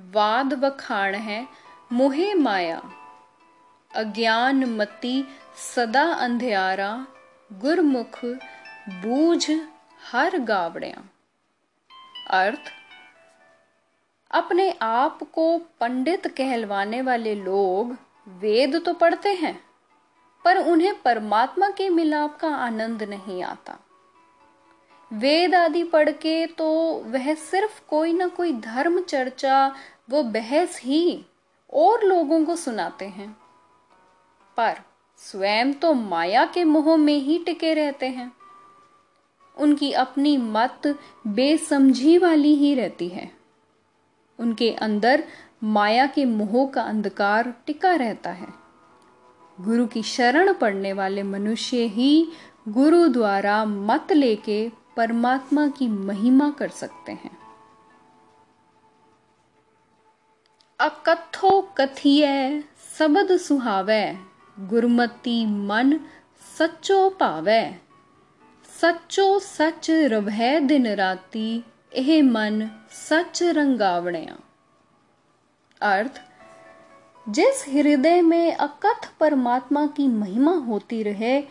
वाद 0.00 0.46
बखाण 0.46 1.14
है, 1.14 1.48
मोहे 1.92 2.34
माया। 2.34 2.82
अज्ञान 3.94 4.64
मति 4.64 5.24
सदा 5.56 6.04
अंधियारा, 6.04 7.06
गुरमुख 7.52 8.24
बूझ 8.88 9.50
हर 10.12 10.38
गावड़िया। 10.38 11.08
अर्थ 12.30 12.77
अपने 14.30 14.70
आप 14.82 15.22
को 15.32 15.58
पंडित 15.80 16.26
कहलवाने 16.26 17.02
वाले 17.02 17.34
लोग 17.34 17.96
वेद 18.40 18.82
तो 18.84 18.92
पढ़ते 18.94 19.32
हैं, 19.32 19.58
पर 20.44 20.58
उन्हें 20.58 21.00
परमात्मा 21.02 21.68
के 21.68 21.88
मिलाप 21.88 22.36
का 22.38 22.48
आनंद 22.48 23.02
नहीं 23.02 23.42
आता। 23.42 23.78
वेद 25.10 25.54
आदि 25.54 25.82
पढ़ 25.84 26.10
के 26.10 26.46
तो 26.46 26.68
वह 27.06 27.34
सिर्फ़ 27.34 27.80
कोई 27.88 28.12
ना 28.12 28.26
कोई 28.28 28.52
धर्म 28.52 29.00
चर्चा, 29.02 29.74
वो 30.10 30.22
बहस 30.22 30.80
ही 30.82 31.24
और 31.72 32.04
लोगों 32.04 32.44
को 32.44 32.56
सुनाते 32.56 33.04
हैं। 33.04 33.30
पर 34.56 34.80
स्वयं 35.20 35.72
तो 35.72 35.94
माया 35.94 36.44
के 36.44 36.64
मोह 36.64 36.96
में 36.96 37.18
ही 37.18 37.38
टिके 37.38 37.74
रहते 37.74 38.06
हैं। 38.06 38.30
उनकी 39.56 39.92
अपनी 39.92 40.36
मत 40.36 40.96
बेसमझी 41.26 42.18
वाली 42.18 42.54
ही 42.54 42.74
रहती 42.74 43.08
है। 43.08 43.37
उनके 44.38 44.70
अंदर 44.70 45.24
माया 45.64 46.06
के 46.06 46.24
मोह 46.24 46.70
का 46.70 46.82
अंधकार 46.82 47.54
टिका 47.66 47.94
रहता 47.94 48.30
है। 48.30 48.48
गुरु 49.60 49.86
की 49.86 50.02
शरण 50.02 50.52
पड़ने 50.52 50.92
वाले 50.92 51.22
मनुष्य 51.22 51.82
ही 51.82 52.28
गुरु 52.68 53.08
द्वारा 53.08 53.64
मत 53.64 54.12
लेके 54.12 54.70
परमात्मा 54.96 55.68
की 55.68 55.88
महिमा 55.88 56.50
कर 56.50 56.68
सकते 56.68 57.12
हैं। 57.12 57.38
अकथो 60.80 61.74
कथिय 61.78 62.64
सबद 62.98 63.36
सुहावे, 63.36 64.18
गुरमती 64.60 65.46
मन 65.46 66.00
सच्चो 66.58 67.10
पावे। 67.10 67.74
सच्चो 68.80 69.38
सच 69.38 69.90
रवै 69.90 70.60
दिन 70.60 70.86
राती 70.94 71.64
ਇਹ 71.93 72.23
ਮਨ 72.23 72.67
सच 72.91 73.41
रंगावणिया 73.43 74.35
अर्थ 75.81 76.21
जिस 77.27 77.63
हृदय 77.67 78.21
में 78.21 78.55
अकथ 78.55 79.09
परमात्मा 79.19 79.85
की 79.87 80.07
महिमा 80.07 80.51
होती 80.51 81.03
रहे 81.03 81.43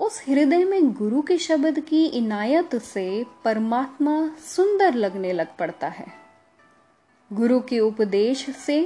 उस 0.00 0.22
हृदय 0.28 0.64
में 0.64 0.92
गुरु 0.92 1.22
के 1.22 1.38
शब्द 1.38 1.80
की 1.80 2.04
इनायत 2.06 2.76
से 2.76 3.24
परमात्मा 3.44 4.14
सुंदर 4.38 4.94
लगने 4.94 5.32
लग 5.32 5.56
पड़ता 5.56 5.88
है 5.88 6.06
गुरु 7.32 7.60
के 7.60 7.80
उपदेश 7.80 8.48
से 8.56 8.78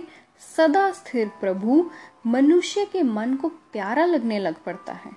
सदा 0.56 0.90
स्थिर 0.90 1.28
प्रभु 1.40 1.90
मनुष्य 2.26 2.84
के 2.84 3.02
मन 3.02 3.34
को 3.34 3.48
प्यारा 3.48 4.04
लगने 4.04 4.38
लग 4.38 4.54
पड़ता 4.64 4.92
है 4.92 5.12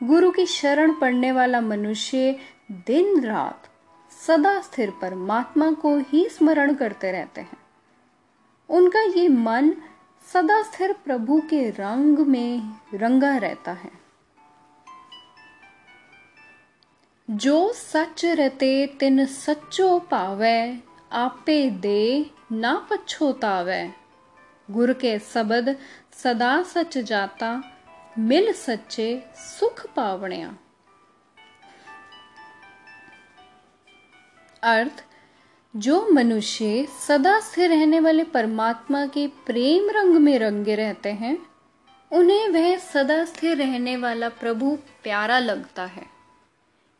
गुरु 0.00 0.30
की 0.30 0.46
शरण 0.46 0.92
पड़ने 0.94 1.32
वाला 1.32 1.60
मनुष्य 1.60 2.38
दिन 2.70 3.20
रात 3.24 3.68
सदा 4.27 4.61
स्थिर 4.61 4.91
परमात्मा 4.91 5.71
को 5.71 5.97
ही 5.97 6.29
स्मरण 6.29 6.73
करते 6.73 7.11
रहते 7.11 7.41
हैं। 7.41 7.57
उनका 8.69 8.99
ये 8.99 9.27
मन 9.27 9.73
सदा 10.33 10.61
स्थिर 10.61 10.93
प्रभु 10.93 11.41
के 11.49 11.69
रंग 11.69 12.19
में 12.19 12.79
रंगा 12.93 13.37
रहता 13.37 13.71
है। 13.71 13.91
जो 17.29 17.73
सच 17.73 18.25
रहते, 18.25 18.87
तिन 18.87 19.25
सच्चो 19.25 19.99
पावे, 19.99 20.83
आपे 21.11 21.69
दे 21.69 22.31
ना 22.51 22.87
पछोतावे 22.89 23.91
गुर 24.71 24.93
के 24.93 25.19
शब्द 25.19 25.75
सदा 26.11 26.63
सच 26.63 26.97
जाता, 26.97 27.63
मिल 28.19 28.53
सच्चे 28.53 29.23
सुख 29.35 29.85
पावणिया। 29.95 30.57
अर्थ, 34.63 35.03
जो 35.73 36.07
मनुष्य 36.13 36.87
सदा 37.07 37.39
स्थिर 37.39 37.69
रहने 37.69 37.99
वाले 37.99 38.23
परमात्मा 38.23 39.05
के 39.05 39.27
प्रेम 39.45 39.89
रंग 39.89 40.15
में 40.15 40.37
रंगे 40.39 40.75
रहते 40.75 41.09
हैं, 41.11 41.37
उन्हें 42.11 42.47
वह 42.49 42.77
सदा 42.77 43.23
स्थिर 43.25 43.57
रहने 43.57 43.95
वाला 43.97 44.29
प्रभु 44.29 44.77
प्यारा 45.03 45.39
लगता 45.39 45.85
है। 45.85 46.05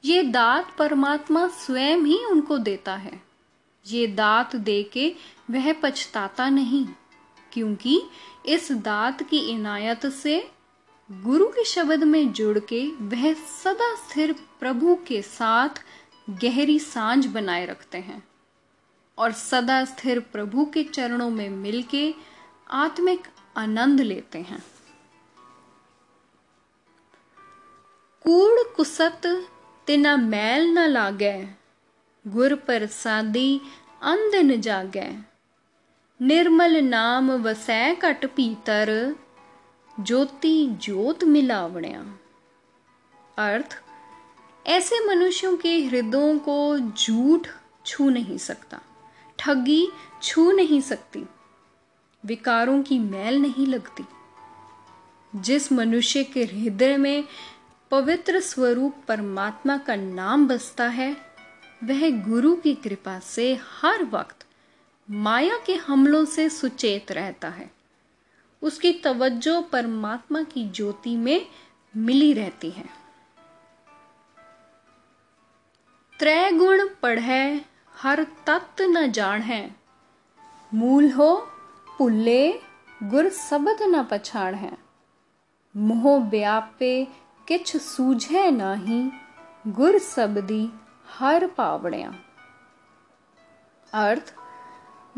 ये 0.03 0.23
दात 0.23 0.75
परमात्मा 0.77 1.47
स्वयं 1.57 1.97
ही 1.97 2.23
उनको 2.25 2.57
देता 2.57 2.95
है। 2.95 3.21
ये 3.85 4.07
दात 4.07 4.55
देके 4.55 5.07
वह 5.51 5.71
पछताता 5.73 6.49
नहीं, 6.49 6.85
क्योंकि 7.51 8.01
इस 8.45 8.71
दात 8.71 9.23
की 9.23 9.39
इनायत 9.49 10.05
से 10.05 10.37
गुरु 11.09 11.45
के 11.47 11.63
शब्द 11.65 12.03
में 12.03 12.31
जुड़ 12.33 12.59
के 12.59 12.85
वह 13.01 13.33
सदा 13.33 13.93
स्थिर 13.97 14.33
प्रभु 14.59 14.95
के 15.07 15.21
साथ 15.21 15.83
गहरी 16.29 16.79
साँझ 16.79 17.25
बनाए 17.25 17.65
रखते 17.65 17.97
हैं 17.97 18.27
और 19.17 19.31
सदा 19.31 19.85
स्थिर 19.85 20.19
प्रभु 20.19 20.65
के 20.65 20.83
चरणों 20.83 21.29
में 21.29 21.49
मिलके 21.49 22.13
आत्मिक 22.71 23.27
आनंद 23.57 24.01
लेते 24.01 24.39
हैं। 24.39 24.63
कूड़ 28.21 28.75
कुसत 28.75 29.21
तिना 29.87 30.17
मैल 30.17 30.67
न 30.67 30.79
लागे, 30.79 31.49
गुर 32.27 32.55
प्रसादी 32.55 33.61
न 34.03 34.61
जागे। 34.61 35.17
निर्मल 36.21 36.77
नाम 36.77 37.31
वसै 37.31 37.95
कट 37.95 38.25
पीतर 38.25 39.15
ज्योति 39.99 40.67
ज्योत 40.67 41.23
मिलावणिया। 41.23 42.01
अर्थ 43.37 43.82
ऐसे 44.67 45.07
मनुष्यों 45.07 45.57
के 45.57 45.77
हृदयों 45.85 46.39
को 46.39 46.79
झूठ 46.79 47.47
छू 47.85 48.09
नहीं 48.09 48.37
सकता, 48.37 48.79
ठगी 49.39 49.87
छू 50.23 50.51
नहीं 50.51 50.81
सकती, 50.81 51.25
विकारों 52.25 52.83
की 52.83 52.99
मैल 52.99 53.39
नहीं 53.39 53.67
लगती। 53.67 54.03
जिस 55.35 55.71
मनुष्य 55.71 56.23
के 56.23 56.43
हृदय 56.43 56.97
में 56.97 57.23
पवित्र 57.91 58.39
स्वरूप 58.39 58.95
परमात्मा 59.07 59.77
का 59.77 59.95
नाम 59.95 60.47
बसता 60.47 60.87
है, 60.87 61.17
वह 61.83 62.09
गुरु 62.23 62.55
की 62.55 62.73
कृपा 62.73 63.19
से 63.19 63.53
हर 63.55 64.03
वक्त 64.03 64.45
माया 65.09 65.57
के 65.65 65.75
हमलों 65.75 66.25
से 66.25 66.49
सुचेत 66.49 67.11
रहता 67.11 67.49
है। 67.49 67.71
उसकी 68.61 68.91
तवज्जो 68.91 69.61
परमात्मा 69.61 70.43
की 70.43 70.69
ज्योति 70.69 71.15
में 71.15 71.47
मिली 71.97 72.33
रहती 72.33 72.69
है। 72.69 73.02
त्रै 76.19 76.51
गुण 76.51 76.87
पढ़े, 77.01 77.65
हर 77.95 78.23
तत् 78.23 78.81
न 78.81 79.11
जान 79.11 79.41
है 79.41 79.75
मूल 80.73 81.09
हो, 81.11 81.35
पुल्ले, 81.97 82.59
गुर 83.03 83.29
सबद 83.29 83.77
न 83.81 84.03
पछाण। 84.03 84.55
है 84.55 84.77
मोह 85.77 86.29
व्यापे 86.29 87.07
किछ 87.47 87.77
सूझे 87.77 88.51
नाही, 88.51 89.11
गुर 89.67 89.97
सबदी 89.97 90.69
हर 91.09 91.47
पावड़िया 91.47 92.15
अर्थ, 93.93 94.33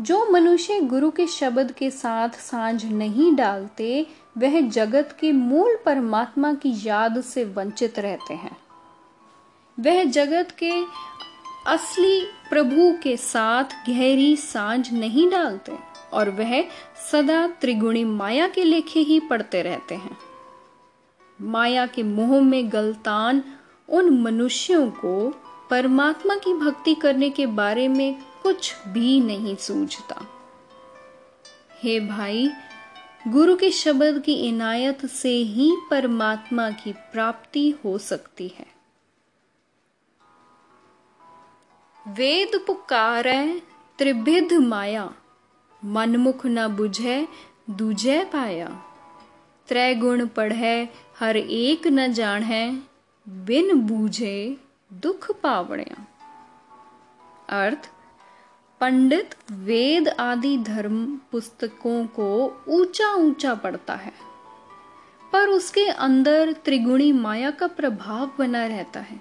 जो 0.00 0.30
मनुष्य 0.30 0.80
गुरु 0.80 1.10
के 1.10 1.26
शब्द 1.26 1.72
के 1.72 1.90
साथ 1.90 2.28
साँझ 2.28 2.84
नहीं 2.84 3.34
डालते, 3.34 4.06
वह 4.38 4.60
जगत 4.60 5.16
के 5.20 5.32
मूल 5.32 5.78
परमात्मा 5.86 6.54
की 6.54 6.88
याद 6.88 7.20
से 7.20 7.44
वंचित 7.44 7.98
रहते 7.98 8.34
हैं। 8.34 8.65
वह 9.80 10.04
जगत 10.04 10.50
के 10.62 10.84
असली 11.66 12.20
प्रभु 12.50 12.98
के 13.02 13.16
साथ 13.16 13.64
गहरी 13.64 14.36
साँझ 14.36 14.92
नहीं 14.92 15.30
डालते 15.30 15.72
और 16.12 16.30
वह 16.30 16.64
सदा 17.12 17.46
त्रिगुणी 17.46 18.04
माया 18.04 18.48
के 18.48 18.64
लेखे 18.64 19.00
ही 19.00 19.20
पढ़ते 19.20 19.62
रहते 19.62 19.94
हैं। 19.94 20.18
माया 21.42 21.86
के 21.86 22.02
मोह 22.02 22.40
में 22.40 22.72
गलतान 22.72 23.42
उन 23.88 24.22
मनुष्यों 24.22 24.90
को 24.90 25.42
परमात्मा 25.70 26.34
की 26.34 26.54
भक्ति 26.54 26.94
करने 26.94 27.30
के 27.30 27.46
बारे 27.46 27.88
में 27.88 28.22
कुछ 28.42 28.74
भी 28.88 29.20
नहीं 29.20 29.56
सूझता। 29.56 30.26
हे 31.82 32.00
भाई, 32.00 32.50
गुरु 33.28 33.56
के 33.56 33.70
शब्द 33.70 34.22
की 34.26 34.34
इनायत 34.34 35.06
से 35.06 35.32
ही 35.32 35.76
परमात्मा 35.90 36.70
की 36.70 36.92
प्राप्ति 36.92 37.74
हो 37.84 37.98
सकती 37.98 38.48
है। 38.48 38.75
वेद 42.06 42.52
पुकारै 42.66 43.60
त्रिभिध 43.98 44.52
माया, 44.64 45.04
मनमुख 45.82 46.44
न 46.46 46.66
बुझे, 46.76 47.16
दूजे 47.70 48.18
पाया। 48.24 48.68
त्रै 49.68 49.94
गुण 49.94 50.26
पढ़े, 50.26 50.76
हर 51.20 51.36
एक 51.36 51.86
न 51.86 52.12
जाने 52.12 52.62
बिन 53.26 53.80
बूझे 53.80 54.36
दुख 54.92 55.30
पावणिया 55.42 56.06
अर्थ, 57.56 57.90
पंडित 58.80 59.34
वेद 59.64 60.08
आदि 60.20 60.56
धर्म 60.64 61.04
पुस्तकों 61.32 61.98
को 62.14 62.32
ऊँचा 62.68 63.12
ऊँचा 63.16 63.54
पढ़ता 63.56 63.94
है, 63.96 64.12
पर 65.32 65.48
उसके 65.50 65.88
अंदर 65.88 66.52
त्रिगुणी 66.64 67.12
माया 67.12 67.50
का 67.50 67.66
प्रभाव 67.66 68.30
बना 68.38 68.66
रहता 68.66 69.00
है। 69.00 69.20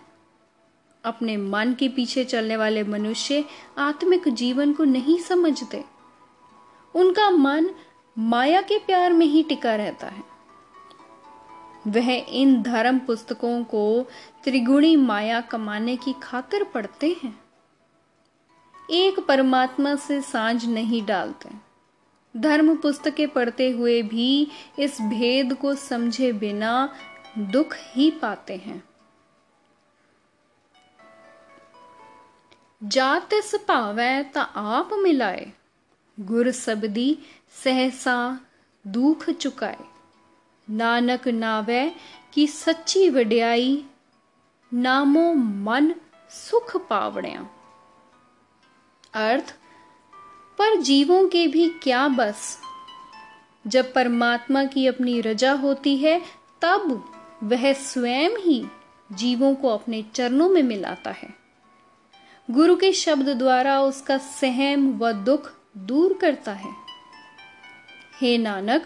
अपने 1.05 1.37
मन 1.37 1.73
के 1.73 1.89
पीछे 1.89 2.25
चलने 2.25 2.57
वाले 2.57 2.83
मनुष्य 2.83 3.45
आत्मिक 3.77 4.29
जीवन 4.29 4.73
को 4.73 4.83
नहीं 4.83 5.19
समझते। 5.19 5.83
उनका 6.95 7.29
मन 7.29 7.69
माया 8.17 8.61
के 8.61 8.79
प्यार 8.79 9.13
में 9.13 9.25
ही 9.25 9.43
टिका 9.43 9.75
रहता 9.75 10.07
है। 10.07 10.23
वह 11.87 12.25
इन 12.29 12.61
धर्म 12.61 12.99
पुस्तकों 12.99 13.63
को 13.63 14.05
त्रिगुणी 14.43 14.95
माया 14.95 15.41
कमाने 15.41 15.95
की 15.95 16.15
खातिर 16.23 16.63
पढ़ते 16.63 17.17
हैं। 17.23 17.39
एक 18.91 19.19
परमात्मा 19.19 19.95
से 19.95 20.21
साँझ 20.21 20.65
नहीं 20.65 21.05
डालते। 21.05 21.49
धर्म 22.37 22.75
पुस्तकें 22.75 23.27
पढ़ते 23.27 23.71
हुए 23.71 24.01
भी 24.01 24.47
इस 24.79 25.01
भेद 25.01 25.53
को 25.53 25.75
समझे 25.75 26.33
बिना 26.33 26.95
दुख 27.37 27.75
ही 27.75 28.11
पाते 28.11 28.55
हैं। 28.55 28.83
जातिस 32.85 33.55
पावै 33.55 34.23
ता 34.23 34.41
आप 34.41 34.89
मिलाए। 34.93 35.51
गुर 36.19 36.51
सबदी 36.51 37.17
सहसा 37.63 38.39
दुख 38.87 39.29
चुकाए। 39.29 39.77
नानक 40.69 41.27
नावै 41.27 41.91
की 42.33 42.47
सच्ची 42.47 43.09
वड्याई, 43.09 43.85
नामो 44.73 45.33
मन 45.33 45.93
सुख 46.29 46.77
पावणिया। 46.77 47.49
अर्थ, 49.13 49.55
पर 50.57 50.75
जीवों 50.75 51.27
के 51.27 51.47
भी 51.47 51.69
क्या 51.69 52.07
बस? 52.07 52.61
जब 53.67 53.93
परमात्मा 53.93 54.63
की 54.63 54.87
अपनी 54.87 55.21
रजा 55.21 55.51
होती 55.51 55.97
है, 55.97 56.21
तब 56.61 57.11
वह 57.43 57.73
स्वयं 57.73 58.29
ही 58.29 58.67
जीवों 59.11 59.55
को 59.55 59.69
अपने 59.69 60.05
चरणों 60.13 60.49
में 60.49 60.63
मिलाता 60.63 61.11
है। 61.11 61.44
गुरु 62.49 62.75
के 62.75 62.91
शब्द 62.91 63.29
द्वारा 63.29 63.79
उसका 63.81 64.17
सहम 64.17 64.87
व 64.97 65.11
दुख 65.11 65.51
दूर 65.77 66.13
करता 66.13 66.51
है। 66.51 66.71
हे 68.21 68.37
नानक, 68.37 68.85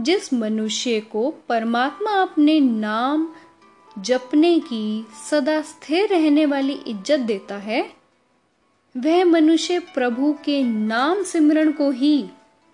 जिस 0.00 0.32
मनुष्य 0.32 1.00
को 1.00 1.30
परमात्मा 1.48 2.10
अपने 2.10 2.60
नाम 2.60 3.28
जपने 3.98 4.58
की 4.60 5.06
सदा 5.30 5.60
स्थिर 5.62 6.08
रहने 6.08 6.46
वाली 6.46 6.72
इज़्ज़त 6.72 7.20
देता 7.20 7.56
है, 7.56 7.82
वह 8.96 9.24
मनुष्य 9.24 9.78
प्रभु 9.94 10.32
के 10.44 10.62
नाम 10.62 11.22
सिमरण 11.22 11.72
को 11.72 11.90
ही 11.90 12.24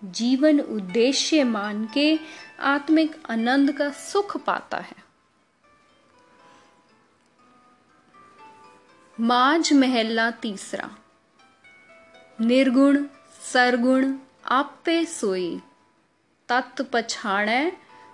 जीवन 0.03 0.59
उद्देश्य 0.59 1.43
मान 1.43 1.87
के 1.93 2.19
आत्मिक 2.59 3.15
आनंद 3.29 3.71
का 3.71 3.89
सुख 3.89 4.37
पाता 4.37 4.77
है। 4.77 5.10
माज 9.21 9.73
महला 9.73 10.31
तीसरा। 10.31 10.89
निर्गुण, 12.41 13.05
सरगुण, 13.53 14.15
आपे 14.45 15.05
सोई। 15.05 15.61
तत् 16.49 16.81
पछाणै, 16.93 17.71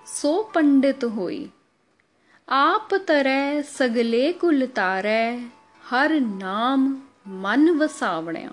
सो 0.08 0.52
पंडित 0.56 1.04
होई। 1.04 1.52
आप 2.50 2.90
तरह 3.08 3.62
सगले 3.62 4.34
कुल 4.34 4.66
तारै, 4.66 5.46
हर 5.84 6.20
नाम 6.20 7.02
मन 7.28 7.70
वसावणया। 7.70 8.52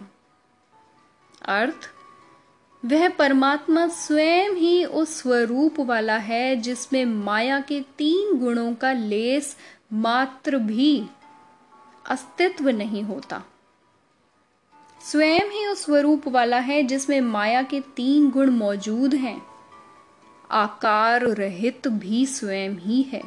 अर्थ, 1.48 1.90
वह 2.84 3.08
परमात्मा 3.08 3.88
स्वयं 3.88 4.50
ही 4.50 4.84
उस 4.84 5.22
स्वरूप 5.22 5.80
वाला 5.80 6.16
है 6.16 6.56
जिसमें 6.56 7.04
माया 7.04 7.60
के 7.60 7.80
तीन 7.80 8.38
गुणों 8.38 8.74
का 8.74 8.92
लेस 8.92 9.56
मात्र 9.92 10.58
भी 10.58 11.06
अस्तित्व 12.06 12.68
नहीं 12.68 13.02
होता। 13.02 13.42
स्वयं 15.00 15.50
ही 15.50 15.66
उस 15.66 15.84
स्वरूप 15.84 16.28
वाला 16.28 16.58
है 16.58 16.82
जिसमें 16.82 17.20
माया 17.20 17.62
के 17.62 17.80
तीन 17.80 18.30
गुण 18.30 18.50
मौजूद 18.50 19.14
हैं। 19.14 19.42
आकार 20.50 21.22
रहित 21.22 21.88
भी 21.88 22.26
स्वयं 22.26 22.70
ही 22.70 23.02
है, 23.02 23.22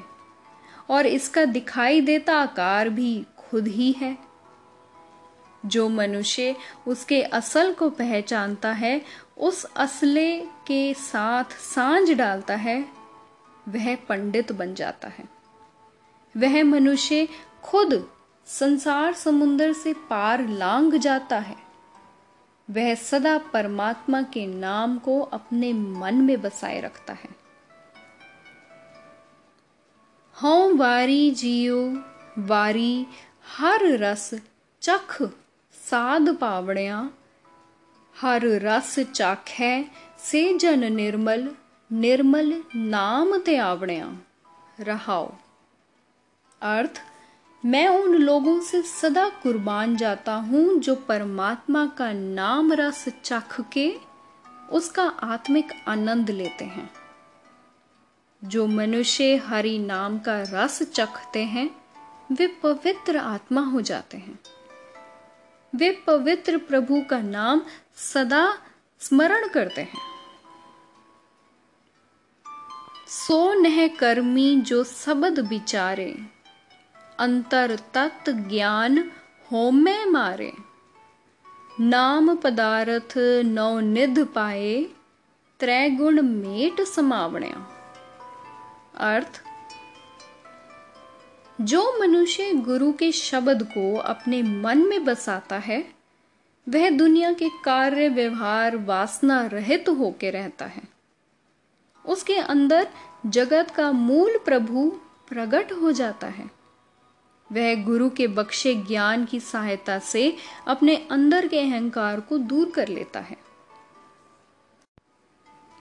और 0.90 1.06
इसका 1.06 1.46
दिखाई 1.46 2.02
देता 2.02 2.34
आकार 2.34 2.90
भी 2.90 3.26
खुद 3.38 3.68
ही 3.68 3.92
है। 3.92 4.18
जो 5.66 5.90
मनुष्य 5.90 6.56
उसके 6.88 7.22
असल 7.22 7.74
को 7.74 7.90
पहचानता 7.90 8.72
है, 8.72 9.02
उस 9.38 9.64
असले 9.66 10.40
के 10.68 10.94
साथ 10.94 11.44
साँझ 11.44 12.12
डालता 12.12 12.56
है, 12.56 12.86
वह 13.70 13.96
पंडित 13.96 14.52
बन 14.52 14.76
जाता 14.76 15.08
है। 15.08 15.24
वह 16.38 16.64
मनुष्य 16.64 17.28
खुद 17.64 17.94
संसार 18.48 19.14
समुन्दर 19.14 19.74
से 19.74 19.94
पार 19.94 20.48
लांग 20.48 20.94
जाता 20.94 21.40
है। 21.40 21.56
वह 22.70 22.96
सदा 22.96 23.38
परमात्मा 23.38 24.22
के 24.22 24.46
नाम 24.48 24.98
को 24.98 25.20
अपने 25.22 25.74
मन 25.74 26.16
में 26.16 26.42
बसाए 26.42 26.80
रखता 26.82 27.14
है। 27.14 27.30
हों 30.36 30.78
वारी 30.78 31.32
जियो, 31.32 32.04
वारी 32.40 33.06
हर 33.58 33.86
रस 33.98 34.34
चख 34.82 35.22
साध 35.74 36.36
पावणिया 36.36 37.10
हर 38.16 38.42
रस 38.44 39.00
चाखै 39.00 39.86
से 40.20 40.58
जन 40.58 40.94
निर्मल 40.94 41.50
निर्मल 41.92 42.64
नाम 42.76 43.38
ते 43.38 43.58
आवणिया 43.58 44.18
रहाओ। 44.80 45.34
अर्थ 46.62 47.02
मैं 47.66 47.88
उन 47.88 48.14
लोगों 48.14 48.62
से 48.62 48.82
सदा 48.82 49.30
कुर्बान 49.30 49.96
जाता 49.96 50.34
हूँ 50.34 50.80
जो 50.80 50.96
परमात्मा 50.96 51.86
का 51.86 52.14
नाम 52.14 52.74
रस 52.74 53.06
चख 53.24 53.62
के 53.62 53.96
उसका 54.72 55.04
आत्मिक 55.04 55.68
आनंद 55.88 56.30
लेते 56.30 56.66
हैं। 56.66 56.90
जो 58.44 58.68
मनुष्य 58.68 59.36
हरि 59.36 59.78
नाम 59.78 60.20
का 60.20 60.42
रस 60.42 60.84
चखते 60.84 61.44
हैं, 61.44 61.70
वे 62.32 62.48
पवित्र 62.48 63.18
आत्मा 63.18 63.62
हो 63.62 63.82
जाते 63.82 64.18
हैं। 64.18 64.40
वे 65.76 65.92
पवित्र 66.08 66.58
प्रभु 66.58 67.02
का 67.10 67.20
नाम 67.20 67.62
सदा 67.96 68.58
स्मरण 69.00 69.48
करते 69.48 69.82
हैं। 69.82 70.00
सो 73.08 73.54
नह 73.54 73.88
कर्मी 73.88 74.62
जो 74.62 74.84
सबद 74.84 75.40
विचारे 75.40 76.37
अंतर 77.20 77.80
तत् 77.94 78.30
ज्ञान 78.30 79.12
होमे 79.52 80.06
मारे। 80.06 80.54
नाम 81.80 82.36
पदार्थ 82.36 83.14
नौ 83.46 83.80
निध 83.80 84.26
पाए 84.26 84.86
त्रैगुण 85.60 86.22
मेट 86.22 86.82
समावणया। 86.82 87.68
अर्थ, 88.98 89.44
जो 91.62 92.00
मनुष्य 92.00 92.54
गुरु 92.54 92.94
के 92.94 93.12
शब्द 93.12 93.64
को 93.64 93.98
अपने 93.98 94.44
मन 94.44 94.78
में 94.78 95.06
बसाता 95.06 95.58
है, 95.58 95.90
वह 96.70 96.90
दुनिया 96.90 97.34
के 97.34 97.50
कार्य, 97.50 98.10
व्यवहार, 98.10 98.78
वासना 98.78 99.46
रहित 99.46 99.86
तो 99.86 99.94
होकर 99.94 100.34
रहता 100.34 100.66
है। 100.66 100.84
उसके 102.06 102.36
अंदर 102.36 102.88
जगत 103.26 103.72
का 103.72 103.92
मूल 103.92 104.38
प्रभु 104.46 105.00
प्रकट 105.30 105.72
हो 105.72 105.92
जाता 105.92 106.28
है। 106.28 106.57
वह 107.52 107.84
गुरु 107.84 108.10
के 108.10 108.28
बख्शे 108.28 108.74
ज्ञान 108.76 109.26
की 109.26 109.40
सहायता 109.40 110.00
से 110.00 110.36
अपने 110.68 110.96
अंदर 111.12 111.48
के 111.48 111.60
अहंकार 111.60 112.20
को 112.20 112.38
दूर 112.38 112.70
कर 112.70 112.88
लेता 112.88 113.20
है। 113.20 113.38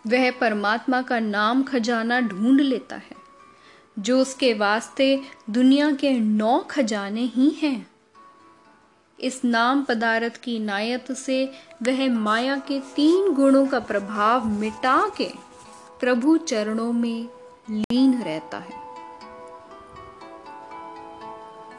वह 0.06 0.30
परमात्मा 0.30 1.02
का 1.02 1.18
नाम 1.20 1.62
खजाना 1.62 2.20
ढूंढ 2.20 2.60
लेता 2.60 2.96
है, 2.96 3.16
जो 3.98 4.20
उसके 4.20 4.54
वास्ते 4.54 5.20
दुनिया 5.50 5.90
के 5.92 6.12
नौ 6.12 6.58
खजाने 6.60 7.24
ही 7.24 7.50
हैं। 7.50 7.86
इस 9.18 9.44
नाम 9.44 9.82
पदार्थ 9.82 10.36
की 10.36 10.58
नायत 10.58 11.12
से 11.12 11.44
वह 11.82 12.08
माया 12.10 12.56
के 12.58 12.80
तीन 12.96 13.32
गुणों 13.32 13.66
का 13.66 13.80
प्रभाव 13.80 14.46
मिटा 14.46 15.10
के 15.18 15.30
प्रभु 16.00 16.36
चरणों 16.36 16.92
में 16.92 17.28
लीन 17.70 18.22
रहता 18.22 18.58
है। 18.58 18.85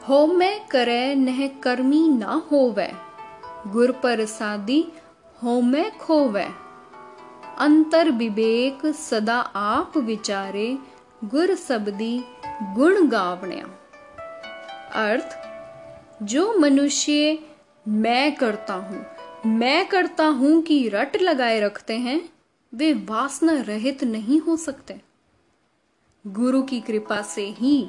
हो 0.08 0.26
मैं 0.26 0.66
करे 0.66 1.14
नह 1.14 1.46
कर्मी 1.46 2.08
ना 2.08 2.48
होवे। 2.52 2.92
गुर 3.66 3.90
पर 3.92 4.24
सादी 4.24 4.88
हो 5.42 5.60
मैं 5.60 5.98
खोवे। 5.98 6.48
अंतर 7.58 8.10
विवेक 8.10 8.86
सदा 8.86 9.40
आप 9.56 9.96
विचारे, 9.96 10.78
गुर 11.24 11.54
सबदी 11.54 12.24
गुण 12.62 13.08
गावण्या। 13.08 13.64
अर्थ, 14.94 15.38
जो 16.22 16.58
मनुष्य, 16.58 17.38
मैं 17.88 18.34
करता 18.34 18.74
हूँ। 18.74 19.06
मैं 19.46 19.88
करता 19.88 20.26
हूँ 20.26 20.62
कि 20.62 20.88
रट 20.88 21.16
लगाए 21.16 21.60
रखते 21.60 21.96
हैं, 21.96 22.30
वे 22.74 22.92
वासना 22.92 23.52
रहित 23.52 24.04
नहीं 24.04 24.40
हो 24.40 24.56
सकते। 24.56 25.00
गुरु 26.26 26.62
की 26.62 26.80
कृपा 26.80 27.22
से 27.22 27.46
ही 27.46 27.88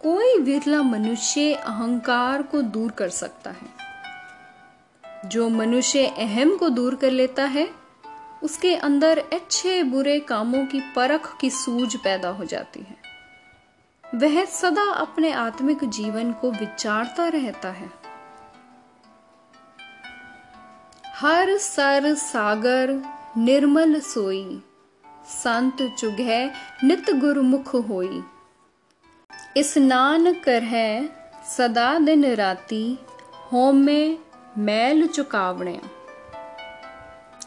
कोई 0.00 0.38
विरला 0.38 0.82
मनुष्य 0.82 1.54
अहंकार 1.54 2.42
को 2.42 2.62
दूर 2.62 2.90
कर 2.90 3.08
सकता 3.08 3.50
है। 3.50 3.86
जो 5.28 5.48
मनुष्य 5.48 6.06
अहम 6.06 6.56
को 6.56 6.68
दूर 6.68 6.94
कर 6.94 7.10
लेता 7.10 7.44
है, 7.44 7.70
उसके 8.42 8.74
अंदर 8.74 9.18
अच्छे 9.18 9.82
बुरे 9.82 10.20
कामों 10.20 10.66
की 10.66 10.80
परख 10.80 11.36
की 11.40 11.50
सूझ 11.50 11.96
पैदा 11.96 12.28
हो 12.28 12.44
जाती 12.44 12.80
है। 12.80 12.96
वह 14.14 14.44
सदा 14.44 14.92
अपने 14.92 15.32
आत्मिक 15.32 15.84
जीवन 15.84 16.32
को 16.32 16.50
विचारता 16.50 17.28
रहता 17.28 17.68
है। 17.68 17.90
हर 21.06 21.56
सर 21.56 22.14
सागर 22.14 23.02
निर्मल 23.36 24.00
सोई, 24.00 24.62
संत 25.26 25.96
चुगह 25.98 26.50
नित 26.84 27.10
गुरुमुख 27.10 27.74
होई। 27.74 28.24
स्नान 29.58 30.32
कर 30.34 30.62
है 30.62 31.08
सदा 31.56 31.98
दिन 31.98 32.24
राती 32.34 32.98
होमे 33.52 34.18
मैल 34.58 35.06
चुकावने 35.06 35.80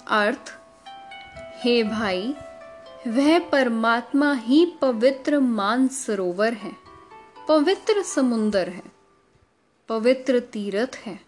अर्थ, 0.08 0.54
हे 1.64 1.84
भाई, 1.84 2.36
वह 3.08 3.40
परमात्मा 3.40 4.34
ही 4.34 4.66
पवित्र 4.82 5.40
मान 5.40 5.88
सरोवर 5.88 6.54
है, 6.54 6.72
पवित्र 7.48 8.02
समुंदर 8.02 8.70
है, 8.70 8.84
पवित्र 9.90 10.40
तीर्थ 10.40 10.96
है। 10.96 11.20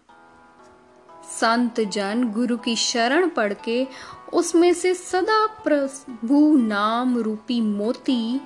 संत 1.40 1.80
जन 1.80 2.24
गुरु 2.24 2.56
की 2.56 2.76
शरण 2.76 3.28
पढ़ 3.28 3.52
के 3.52 3.86
उसमें 4.32 4.74
से 4.74 4.94
सदा 4.94 5.46
प्रभु 5.46 6.56
नाम 6.56 7.18
रूपी 7.18 7.60
मोती 7.60 8.40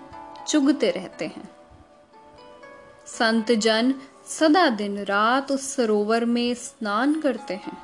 चुगते 0.48 0.90
रहते 0.90 1.26
हैं। 1.26 1.55
संत 3.06 3.52
जन 3.52 3.94
सदा 4.26 4.68
दिन 4.68 4.98
रात 4.98 5.52
उस 5.52 5.74
सरोवर 5.74 6.24
में 6.24 6.54
स्नान 6.54 7.20
करते 7.20 7.54
हैं, 7.54 7.78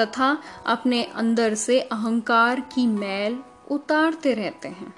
तथा 0.00 0.38
अपने 0.66 1.02
अंदर 1.04 1.54
से 1.54 1.80
अहंकार 1.80 2.60
की 2.60 2.86
मैल 2.86 3.38
उतारते 3.70 4.34
रहते 4.34 4.68
हैं। 4.68 4.94